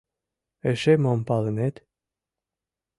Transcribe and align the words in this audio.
Эше 0.69 0.93
мом 1.03 1.19
палынет? 1.27 1.75